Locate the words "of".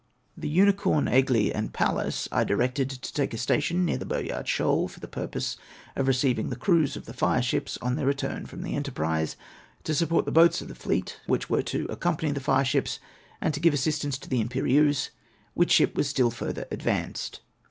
5.95-6.07, 6.95-7.05, 10.59-10.69